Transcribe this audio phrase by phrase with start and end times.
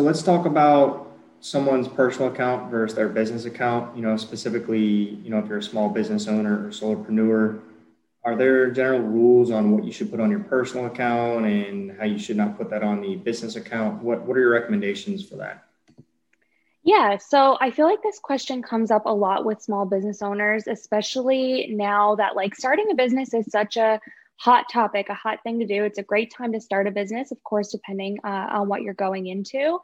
[0.00, 3.96] let's talk about someone's personal account versus their business account.
[3.96, 7.60] You know, specifically, you know, if you're a small business owner or solopreneur,
[8.24, 12.04] are there general rules on what you should put on your personal account and how
[12.04, 14.02] you should not put that on the business account?
[14.02, 15.64] What What are your recommendations for that?
[16.84, 20.66] Yeah, so I feel like this question comes up a lot with small business owners,
[20.66, 24.00] especially now that like starting a business is such a
[24.42, 25.84] hot topic, a hot thing to do.
[25.84, 28.92] It's a great time to start a business, of course, depending uh, on what you're
[28.92, 29.78] going into.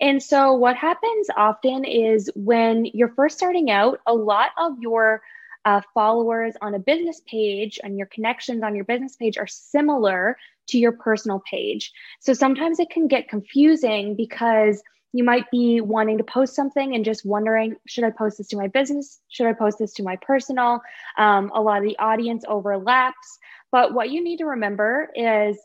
[0.00, 5.20] And so, what happens often is when you're first starting out, a lot of your
[5.64, 10.36] uh, followers on a business page and your connections on your business page are similar
[10.68, 11.92] to your personal page.
[12.20, 14.80] So sometimes it can get confusing because
[15.14, 18.56] you might be wanting to post something and just wondering should I post this to
[18.56, 19.20] my business?
[19.28, 20.80] Should I post this to my personal?
[21.16, 23.38] Um, a lot of the audience overlaps.
[23.70, 25.56] But what you need to remember is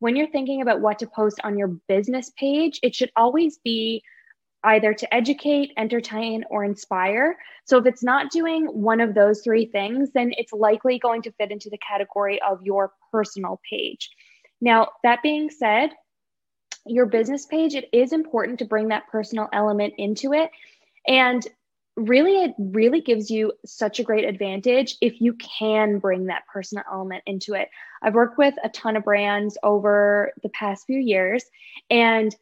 [0.00, 4.02] when you're thinking about what to post on your business page, it should always be
[4.64, 7.38] either to educate, entertain, or inspire.
[7.64, 11.32] So if it's not doing one of those three things, then it's likely going to
[11.32, 14.10] fit into the category of your personal page.
[14.60, 15.88] Now, that being said,
[16.86, 20.50] your business page, it is important to bring that personal element into it.
[21.06, 21.46] And
[21.96, 26.84] really, it really gives you such a great advantage if you can bring that personal
[26.90, 27.68] element into it.
[28.02, 31.44] I've worked with a ton of brands over the past few years,
[31.90, 32.34] and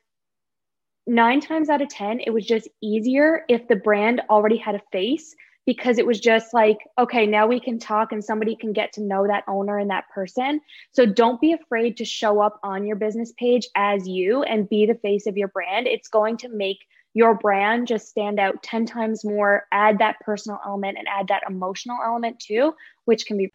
[1.07, 4.83] nine times out of 10, it was just easier if the brand already had a
[4.93, 5.35] face
[5.69, 9.03] because it was just like, okay, now we can talk and somebody can get to
[9.03, 10.63] know that owner and that person.
[10.93, 14.87] So don't be afraid to show up on your business page as you and be
[14.87, 15.87] the face of your brand.
[15.87, 16.79] It's going to make
[17.13, 21.43] your brand just stand out 10 times more, add that personal element and add that
[21.47, 22.73] emotional element too,
[23.05, 23.53] which can be.